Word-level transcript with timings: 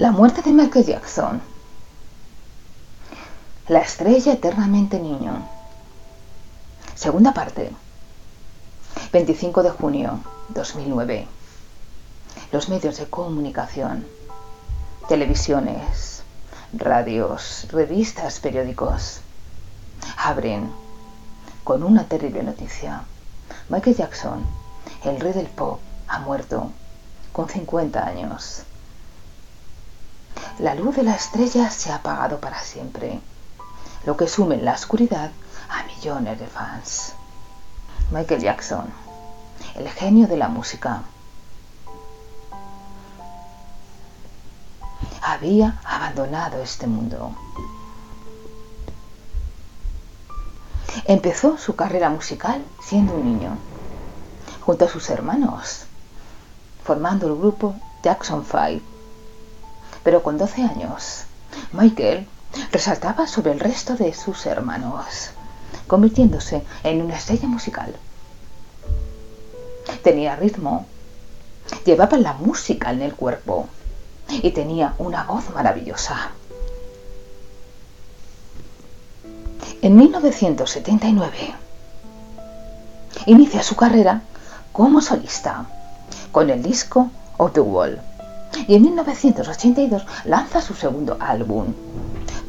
La 0.00 0.12
muerte 0.12 0.40
de 0.40 0.52
Michael 0.52 0.86
Jackson. 0.86 1.42
La 3.68 3.80
estrella 3.80 4.32
eternamente 4.32 4.98
niño. 4.98 5.46
Segunda 6.94 7.34
parte. 7.34 7.70
25 9.12 9.62
de 9.62 9.68
junio 9.68 10.20
2009. 10.54 11.28
Los 12.50 12.70
medios 12.70 12.96
de 12.96 13.10
comunicación, 13.10 14.06
televisiones, 15.06 16.22
radios, 16.72 17.66
revistas, 17.70 18.40
periódicos, 18.40 19.20
abren 20.16 20.72
con 21.62 21.82
una 21.82 22.04
terrible 22.04 22.42
noticia. 22.42 23.02
Michael 23.68 23.96
Jackson, 23.96 24.46
el 25.04 25.20
rey 25.20 25.34
del 25.34 25.48
pop, 25.48 25.78
ha 26.08 26.20
muerto 26.20 26.70
con 27.34 27.50
50 27.50 28.02
años. 28.02 28.64
La 30.60 30.74
luz 30.74 30.96
de 30.96 31.02
la 31.02 31.14
estrella 31.14 31.70
se 31.70 31.90
ha 31.90 31.94
apagado 31.94 32.38
para 32.38 32.60
siempre, 32.62 33.18
lo 34.04 34.18
que 34.18 34.28
sume 34.28 34.56
en 34.56 34.66
la 34.66 34.74
oscuridad 34.74 35.30
a 35.70 35.84
millones 35.84 36.38
de 36.38 36.46
fans. 36.46 37.14
Michael 38.10 38.42
Jackson, 38.42 38.84
el 39.74 39.88
genio 39.88 40.26
de 40.26 40.36
la 40.36 40.48
música, 40.48 41.00
había 45.22 45.80
abandonado 45.82 46.60
este 46.60 46.86
mundo. 46.86 47.32
Empezó 51.06 51.56
su 51.56 51.74
carrera 51.74 52.10
musical 52.10 52.62
siendo 52.82 53.14
un 53.14 53.24
niño, 53.24 53.56
junto 54.60 54.84
a 54.84 54.88
sus 54.90 55.08
hermanos, 55.08 55.84
formando 56.84 57.28
el 57.28 57.36
grupo 57.36 57.74
Jackson 58.02 58.44
5. 58.44 58.89
Pero 60.02 60.22
con 60.22 60.38
12 60.38 60.62
años, 60.62 61.24
Michael 61.72 62.26
resaltaba 62.72 63.26
sobre 63.26 63.52
el 63.52 63.60
resto 63.60 63.96
de 63.96 64.12
sus 64.14 64.46
hermanos, 64.46 65.30
convirtiéndose 65.86 66.64
en 66.82 67.02
una 67.02 67.16
estrella 67.16 67.48
musical. 67.48 67.94
Tenía 70.02 70.36
ritmo, 70.36 70.86
llevaba 71.84 72.16
la 72.16 72.32
música 72.34 72.90
en 72.90 73.02
el 73.02 73.14
cuerpo 73.14 73.68
y 74.28 74.50
tenía 74.52 74.94
una 74.98 75.24
voz 75.24 75.50
maravillosa. 75.50 76.30
En 79.82 79.96
1979 79.96 81.54
inicia 83.26 83.62
su 83.62 83.76
carrera 83.76 84.22
como 84.72 85.00
solista 85.00 85.66
con 86.32 86.50
el 86.50 86.62
disco 86.62 87.10
Of 87.38 87.52
the 87.52 87.60
Wall 87.60 88.00
y 88.66 88.74
en 88.74 88.82
1982 88.82 90.06
lanza 90.24 90.60
su 90.60 90.74
segundo 90.74 91.16
álbum, 91.20 91.72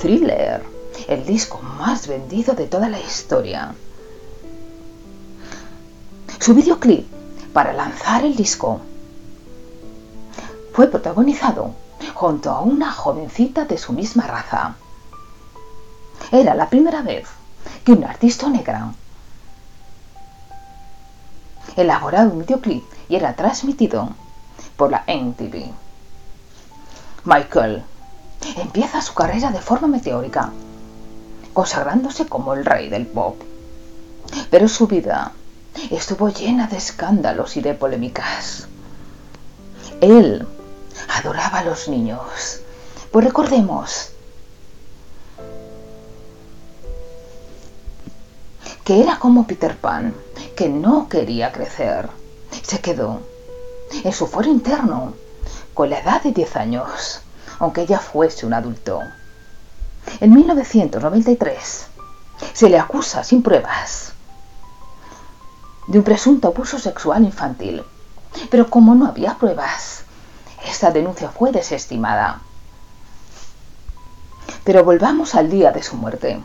Thriller, 0.00 0.64
el 1.06 1.24
disco 1.24 1.60
más 1.60 2.06
vendido 2.06 2.54
de 2.54 2.66
toda 2.66 2.88
la 2.88 3.00
historia. 3.00 3.74
Su 6.38 6.54
videoclip 6.54 7.06
para 7.52 7.72
lanzar 7.72 8.24
el 8.24 8.36
disco 8.36 8.80
fue 10.72 10.86
protagonizado 10.86 11.74
junto 12.14 12.50
a 12.50 12.60
una 12.60 12.92
jovencita 12.92 13.64
de 13.64 13.78
su 13.78 13.92
misma 13.92 14.26
raza. 14.26 14.76
Era 16.30 16.54
la 16.54 16.68
primera 16.68 17.02
vez 17.02 17.26
que 17.84 17.92
un 17.92 18.04
artista 18.04 18.48
negra 18.48 18.92
elaboraba 21.76 22.30
un 22.30 22.40
videoclip 22.40 22.84
y 23.08 23.16
era 23.16 23.34
transmitido 23.34 24.10
por 24.76 24.90
la 24.90 25.04
MTV. 25.06 25.87
Michael 27.24 27.84
empieza 28.56 29.00
su 29.00 29.14
carrera 29.14 29.50
de 29.50 29.60
forma 29.60 29.88
meteórica, 29.88 30.52
consagrándose 31.52 32.26
como 32.26 32.54
el 32.54 32.64
rey 32.64 32.88
del 32.88 33.06
pop. 33.06 33.40
Pero 34.50 34.68
su 34.68 34.86
vida 34.86 35.32
estuvo 35.90 36.28
llena 36.28 36.66
de 36.66 36.76
escándalos 36.76 37.56
y 37.56 37.60
de 37.60 37.74
polémicas. 37.74 38.68
Él 40.00 40.46
adoraba 41.08 41.58
a 41.58 41.64
los 41.64 41.88
niños, 41.88 42.60
pues 43.10 43.24
recordemos 43.24 44.10
que 48.84 49.02
era 49.02 49.18
como 49.18 49.46
Peter 49.46 49.76
Pan, 49.76 50.14
que 50.56 50.68
no 50.68 51.08
quería 51.08 51.52
crecer. 51.52 52.08
Se 52.62 52.80
quedó 52.80 53.20
en 54.04 54.12
su 54.12 54.26
foro 54.26 54.48
interno 54.48 55.14
con 55.78 55.90
la 55.90 56.00
edad 56.00 56.20
de 56.24 56.32
10 56.32 56.56
años, 56.56 57.20
aunque 57.60 57.86
ya 57.86 58.00
fuese 58.00 58.44
un 58.44 58.52
adulto. 58.52 59.00
En 60.18 60.34
1993 60.34 61.86
se 62.52 62.68
le 62.68 62.80
acusa 62.80 63.22
sin 63.22 63.44
pruebas 63.44 64.12
de 65.86 65.98
un 65.98 66.04
presunto 66.04 66.48
abuso 66.48 66.80
sexual 66.80 67.22
infantil, 67.22 67.84
pero 68.50 68.68
como 68.68 68.96
no 68.96 69.06
había 69.06 69.36
pruebas, 69.38 70.02
esta 70.66 70.90
denuncia 70.90 71.28
fue 71.28 71.52
desestimada. 71.52 72.40
Pero 74.64 74.82
volvamos 74.82 75.36
al 75.36 75.48
día 75.48 75.70
de 75.70 75.84
su 75.84 75.94
muerte. 75.94 76.42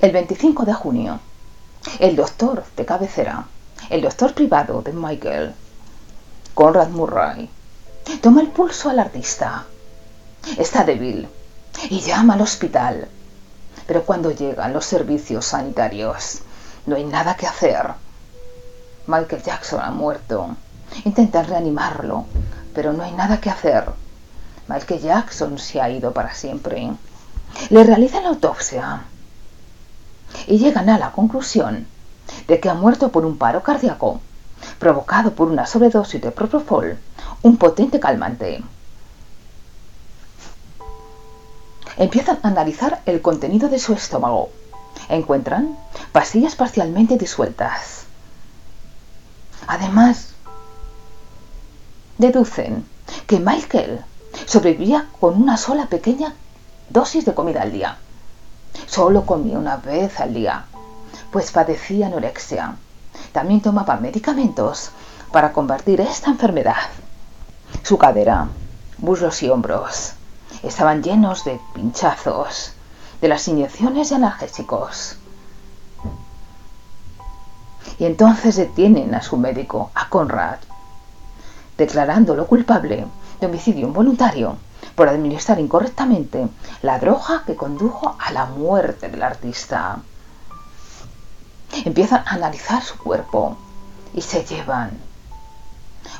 El 0.00 0.12
25 0.12 0.64
de 0.64 0.74
junio, 0.74 1.18
el 1.98 2.14
doctor 2.14 2.62
de 2.76 2.86
cabecera, 2.86 3.46
el 3.90 4.00
doctor 4.00 4.32
privado 4.32 4.82
de 4.82 4.92
Michael, 4.92 5.52
Conrad 6.56 6.88
Murray, 6.88 7.50
toma 8.22 8.40
el 8.40 8.48
pulso 8.48 8.88
al 8.88 8.98
artista. 8.98 9.66
Está 10.56 10.84
débil 10.84 11.28
y 11.90 12.00
llama 12.00 12.32
al 12.32 12.40
hospital. 12.40 13.08
Pero 13.86 14.04
cuando 14.06 14.30
llegan 14.30 14.72
los 14.72 14.86
servicios 14.86 15.44
sanitarios, 15.44 16.38
no 16.86 16.96
hay 16.96 17.04
nada 17.04 17.36
que 17.36 17.46
hacer. 17.46 17.88
Michael 19.06 19.42
Jackson 19.42 19.82
ha 19.82 19.90
muerto. 19.90 20.56
Intentan 21.04 21.46
reanimarlo, 21.46 22.24
pero 22.74 22.94
no 22.94 23.02
hay 23.02 23.12
nada 23.12 23.38
que 23.38 23.50
hacer. 23.50 23.90
Michael 24.66 25.02
Jackson 25.02 25.58
se 25.58 25.82
ha 25.82 25.90
ido 25.90 26.14
para 26.14 26.32
siempre. 26.32 26.90
Le 27.68 27.84
realizan 27.84 28.22
la 28.22 28.30
autopsia 28.30 29.02
y 30.46 30.56
llegan 30.56 30.88
a 30.88 30.96
la 30.96 31.12
conclusión 31.12 31.86
de 32.48 32.60
que 32.60 32.70
ha 32.70 32.74
muerto 32.74 33.10
por 33.10 33.26
un 33.26 33.36
paro 33.36 33.62
cardíaco 33.62 34.22
provocado 34.78 35.32
por 35.32 35.48
una 35.48 35.66
sobredosis 35.66 36.20
de 36.20 36.30
propofol, 36.30 36.98
un 37.42 37.56
potente 37.56 38.00
calmante. 38.00 38.62
Empiezan 41.96 42.38
a 42.42 42.48
analizar 42.48 43.02
el 43.06 43.22
contenido 43.22 43.68
de 43.68 43.78
su 43.78 43.94
estómago. 43.94 44.50
Encuentran 45.08 45.76
pastillas 46.12 46.56
parcialmente 46.56 47.16
disueltas. 47.16 48.04
Además, 49.66 50.34
deducen 52.18 52.84
que 53.26 53.40
Michael 53.40 54.04
sobrevivía 54.46 55.08
con 55.20 55.40
una 55.40 55.56
sola 55.56 55.86
pequeña 55.86 56.34
dosis 56.90 57.24
de 57.24 57.34
comida 57.34 57.62
al 57.62 57.72
día. 57.72 57.98
Solo 58.86 59.24
comía 59.24 59.58
una 59.58 59.76
vez 59.78 60.20
al 60.20 60.34
día, 60.34 60.66
pues 61.30 61.50
padecía 61.50 62.06
anorexia. 62.06 62.76
También 63.36 63.60
tomaba 63.60 63.98
medicamentos 63.98 64.92
para 65.30 65.52
combatir 65.52 66.00
esta 66.00 66.30
enfermedad. 66.30 66.88
Su 67.82 67.98
cadera, 67.98 68.48
muslos 68.96 69.42
y 69.42 69.50
hombros 69.50 70.14
estaban 70.62 71.02
llenos 71.02 71.44
de 71.44 71.60
pinchazos 71.74 72.72
de 73.20 73.28
las 73.28 73.46
inyecciones 73.46 74.08
de 74.08 74.14
analgésicos. 74.14 75.18
Y 77.98 78.06
entonces 78.06 78.56
detienen 78.56 79.14
a 79.14 79.20
su 79.20 79.36
médico, 79.36 79.90
a 79.94 80.08
Conrad, 80.08 80.56
declarándolo 81.76 82.46
culpable 82.46 83.04
de 83.38 83.46
homicidio 83.46 83.86
involuntario 83.86 84.56
por 84.94 85.10
administrar 85.10 85.60
incorrectamente 85.60 86.48
la 86.80 86.98
droga 86.98 87.42
que 87.44 87.54
condujo 87.54 88.16
a 88.18 88.32
la 88.32 88.46
muerte 88.46 89.10
del 89.10 89.22
artista. 89.22 89.98
Empiezan 91.84 92.24
a 92.26 92.34
analizar 92.34 92.82
su 92.82 92.96
cuerpo 92.98 93.56
y 94.14 94.22
se 94.22 94.44
llevan 94.44 94.98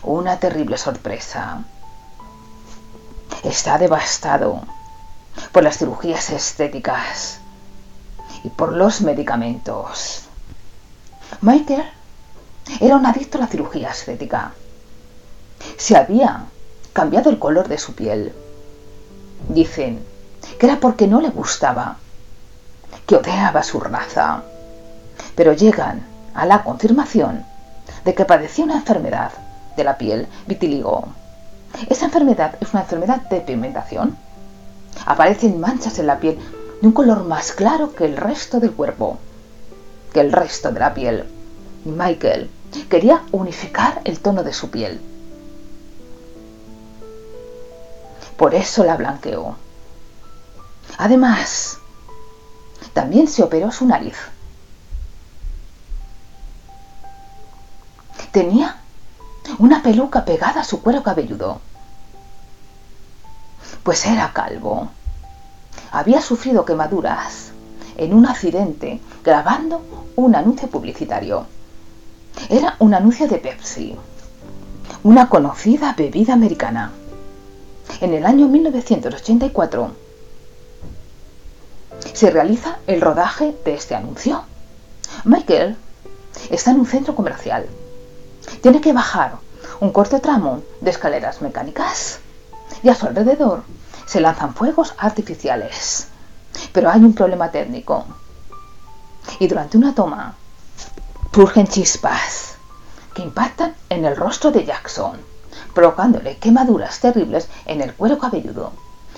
una 0.03 0.39
terrible 0.39 0.79
sorpresa. 0.79 1.65
Está 3.43 3.79
devastado 3.79 4.63
por 5.53 5.63
las 5.63 5.79
cirugías 5.79 6.31
estéticas 6.31 7.41
y 8.45 8.51
por 8.51 8.73
los 8.73 9.01
medicamentos. 9.01 10.25
Michael 11.41 11.85
era 12.81 12.97
un 12.97 13.07
adicto 13.07 13.39
a 13.39 13.43
la 13.43 13.47
cirugía 13.47 13.91
estética. 13.91 14.53
Se 15.77 15.97
había 15.97 16.45
cambiado 16.93 17.31
el 17.31 17.39
color 17.39 17.69
de 17.69 17.79
su 17.79 17.95
piel 17.95 18.35
Dicen 19.49 20.05
que 20.59 20.67
era 20.67 20.81
porque 20.81 21.07
no 21.07 21.21
le 21.21 21.29
gustaba, 21.29 21.97
que 23.07 23.17
odiaba 23.17 23.63
su 23.63 23.81
raza. 23.81 24.43
Pero 25.35 25.53
llegan 25.53 26.07
a 26.35 26.47
la 26.47 26.63
confirmación 26.63 27.45
de 28.05 28.15
que 28.15 28.25
padecía 28.25 28.65
una 28.65 28.77
enfermedad 28.77 29.33
de 29.77 29.85
la 29.85 29.99
piel, 29.99 30.27
vitiligo. 30.47 31.09
Esa 31.89 32.07
enfermedad 32.07 32.57
es 32.61 32.73
una 32.73 32.83
enfermedad 32.83 33.23
de 33.29 33.41
pigmentación. 33.41 34.17
Aparecen 35.05 35.61
manchas 35.61 35.99
en 35.99 36.07
la 36.07 36.19
piel 36.19 36.39
de 36.81 36.87
un 36.87 36.93
color 36.93 37.25
más 37.25 37.53
claro 37.53 37.95
que 37.95 38.05
el 38.05 38.17
resto 38.17 38.61
del 38.61 38.73
cuerpo, 38.73 39.19
que 40.13 40.21
el 40.21 40.33
resto 40.33 40.73
de 40.73 40.81
la 40.81 40.95
piel. 40.95 41.25
Michael 41.85 42.51
quería 42.89 43.23
unificar 43.33 44.01
el 44.05 44.21
tono 44.21 44.43
de 44.43 44.53
su 44.53 44.71
piel. 44.71 45.01
Por 48.37 48.55
eso 48.55 48.85
la 48.85 48.97
blanqueó. 48.97 49.57
Además, 50.99 51.79
también 52.93 53.29
se 53.29 53.43
operó 53.43 53.71
su 53.73 53.87
nariz. 53.87 54.17
Tenía 58.37 58.77
una 59.59 59.83
peluca 59.83 60.27
pegada 60.27 60.61
a 60.61 60.65
su 60.65 60.83
cuero 60.83 61.03
cabelludo. 61.03 61.63
Pues 63.83 64.05
era 64.05 64.31
calvo. 64.35 64.91
Había 65.91 66.21
sufrido 66.21 66.67
quemaduras 66.67 67.53
en 67.97 68.13
un 68.13 68.27
accidente 68.27 69.01
grabando 69.25 69.81
un 70.17 70.35
anuncio 70.35 70.69
publicitario. 70.69 71.47
Era 72.51 72.77
un 72.79 72.93
anuncio 72.93 73.27
de 73.27 73.39
Pepsi, 73.39 73.97
una 75.03 75.31
conocida 75.31 75.95
bebida 75.97 76.35
americana. 76.35 76.93
En 78.03 78.13
el 78.13 78.27
año 78.27 78.49
1984 78.49 79.93
se 82.13 82.31
realiza 82.31 82.81
el 82.87 83.01
rodaje 83.01 83.57
de 83.65 83.73
este 83.73 83.95
anuncio. 83.95 84.45
Michael 85.25 85.79
está 86.51 86.73
en 86.73 86.81
un 86.81 86.87
centro 86.87 87.15
comercial 87.15 87.67
tiene 88.63 88.81
que 88.81 88.93
bajar 88.93 89.37
un 89.81 89.93
corto 89.93 90.21
tramo 90.21 90.63
de 90.81 90.91
escaleras 90.91 91.43
mecánicas 91.43 92.21
y 92.83 92.89
a 92.89 92.95
su 92.95 93.07
alrededor 93.07 93.63
se 94.07 94.21
lanzan 94.21 94.55
fuegos 94.55 94.95
artificiales. 94.99 96.09
Pero 96.73 96.91
hay 96.91 97.01
un 97.01 97.15
problema 97.15 97.51
técnico. 97.51 98.05
Y 99.39 99.49
durante 99.49 99.77
una 99.77 99.95
toma 99.95 100.35
surgen 101.35 101.67
chispas 101.67 102.55
que 103.13 103.21
impactan 103.21 103.75
en 103.91 104.07
el 104.07 104.17
rostro 104.17 104.51
de 104.51 104.65
Jackson, 104.65 105.19
provocándole 105.75 106.39
quemaduras 106.39 106.99
terribles 107.01 107.49
en 107.67 107.83
el 107.83 107.93
cuero 107.93 108.19
cabelludo. 108.19 108.73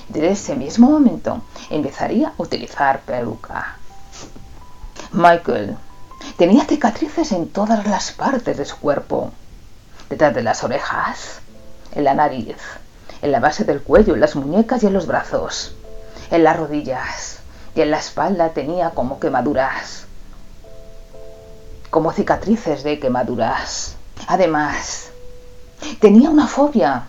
Desde 0.09 0.31
ese 0.31 0.57
mismo 0.57 0.91
momento 0.91 1.43
empezaría 1.71 2.29
a 2.29 2.43
utilizar 2.43 3.03
peluca. 3.03 3.77
Michael 5.13 5.77
Tenía 6.37 6.65
cicatrices 6.65 7.33
en 7.33 7.49
todas 7.49 7.87
las 7.87 8.13
partes 8.13 8.57
de 8.57 8.65
su 8.65 8.77
cuerpo. 8.79 9.33
Detrás 10.09 10.35
de 10.35 10.43
las 10.43 10.63
orejas, 10.63 11.41
en 11.93 12.05
la 12.05 12.15
nariz, 12.15 12.57
en 13.23 13.33
la 13.33 13.41
base 13.41 13.65
del 13.65 13.83
cuello, 13.83 14.15
en 14.15 14.21
las 14.21 14.37
muñecas 14.37 14.83
y 14.83 14.87
en 14.87 14.93
los 14.93 15.07
brazos, 15.07 15.75
en 16.31 16.45
las 16.45 16.57
rodillas 16.57 17.39
y 17.75 17.81
en 17.81 17.91
la 17.91 17.99
espalda 17.99 18.51
tenía 18.51 18.91
como 18.91 19.21
quemaduras, 19.21 20.07
como 21.91 22.13
cicatrices 22.13 22.83
de 22.83 22.99
quemaduras. 22.99 23.97
Además, 24.27 25.11
tenía 26.01 26.31
una 26.31 26.47
fobia 26.47 27.05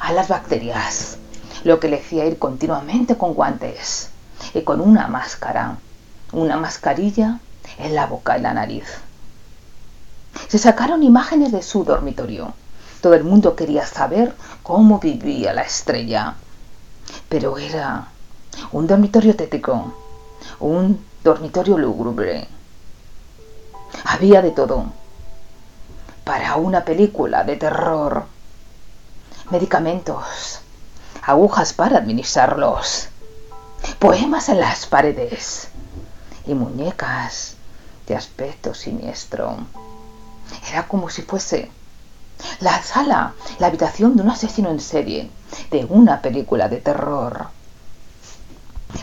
a 0.00 0.12
las 0.12 0.28
bacterias, 0.28 1.18
lo 1.64 1.78
que 1.80 1.88
le 1.88 1.98
hacía 1.98 2.24
ir 2.24 2.38
continuamente 2.38 3.16
con 3.16 3.34
guantes 3.34 4.10
y 4.54 4.62
con 4.62 4.80
una 4.80 5.06
máscara, 5.08 5.76
una 6.32 6.56
mascarilla 6.56 7.38
en 7.78 7.94
la 7.94 8.06
boca 8.06 8.38
y 8.38 8.42
la 8.42 8.54
nariz. 8.54 8.84
Se 10.48 10.58
sacaron 10.58 11.02
imágenes 11.02 11.52
de 11.52 11.62
su 11.62 11.84
dormitorio. 11.84 12.54
Todo 13.00 13.14
el 13.14 13.24
mundo 13.24 13.56
quería 13.56 13.86
saber 13.86 14.34
cómo 14.62 14.98
vivía 14.98 15.52
la 15.52 15.62
estrella. 15.62 16.34
Pero 17.28 17.58
era 17.58 18.08
un 18.70 18.86
dormitorio 18.86 19.34
tético, 19.36 19.94
un 20.60 21.04
dormitorio 21.24 21.78
lúgubre. 21.78 22.48
Había 24.04 24.42
de 24.42 24.50
todo. 24.50 24.86
Para 26.24 26.56
una 26.56 26.84
película 26.84 27.44
de 27.44 27.56
terror. 27.56 28.26
Medicamentos, 29.50 30.60
agujas 31.22 31.72
para 31.72 31.98
administrarlos, 31.98 33.08
poemas 33.98 34.48
en 34.48 34.60
las 34.60 34.86
paredes 34.86 35.68
y 36.46 36.54
muñecas 36.54 37.56
de 38.06 38.16
aspecto 38.16 38.74
siniestro. 38.74 39.56
Era 40.70 40.86
como 40.88 41.08
si 41.08 41.22
fuese 41.22 41.70
la 42.60 42.82
sala, 42.82 43.34
la 43.58 43.66
habitación 43.68 44.16
de 44.16 44.22
un 44.22 44.30
asesino 44.30 44.70
en 44.70 44.80
serie, 44.80 45.30
de 45.70 45.84
una 45.84 46.20
película 46.20 46.68
de 46.68 46.78
terror. 46.78 47.46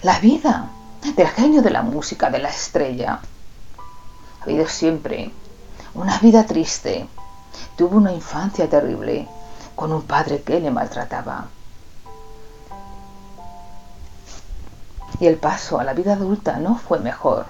La 0.02 0.20
vida 0.20 0.70
del 1.16 1.28
genio 1.28 1.62
de 1.62 1.70
la 1.70 1.82
música, 1.82 2.30
de 2.30 2.40
la 2.40 2.50
estrella. 2.50 3.20
Ha 4.40 4.44
habido 4.44 4.68
siempre 4.68 5.32
una 5.94 6.20
vida 6.20 6.46
triste. 6.46 7.08
Tuvo 7.78 7.98
una 7.98 8.14
infancia 8.14 8.70
terrible 8.70 9.28
con 9.76 9.92
un 9.92 10.02
padre 10.04 10.42
que 10.42 10.60
le 10.60 10.72
maltrataba. 10.72 11.48
Y 15.20 15.28
el 15.28 15.36
paso 15.36 15.80
a 15.80 15.84
la 15.84 15.94
vida 15.94 16.14
adulta 16.14 16.58
no 16.58 16.78
fue 16.78 17.00
mejor 17.00 17.46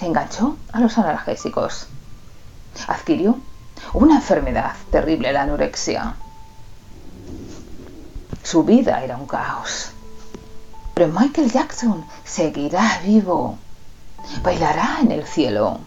se 0.00 0.06
enganchó 0.06 0.56
a 0.72 0.80
los 0.80 0.96
analgésicos. 0.96 1.86
Adquirió 2.88 3.38
una 3.92 4.16
enfermedad 4.16 4.72
terrible, 4.90 5.30
la 5.30 5.42
anorexia. 5.42 6.14
Su 8.42 8.64
vida 8.64 9.04
era 9.04 9.18
un 9.18 9.26
caos. 9.26 9.90
Pero 10.94 11.08
Michael 11.08 11.52
Jackson 11.52 12.06
seguirá 12.24 13.02
vivo. 13.04 13.58
Bailará 14.42 15.00
en 15.02 15.12
el 15.12 15.26
cielo. 15.26 15.80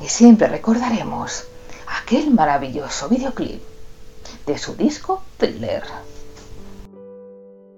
Y 0.00 0.08
siempre 0.08 0.48
recordaremos 0.48 1.44
aquel 2.00 2.30
maravilloso 2.30 3.10
videoclip 3.10 3.62
de 4.46 4.56
su 4.56 4.74
disco 4.74 5.22
Thriller. 5.36 5.84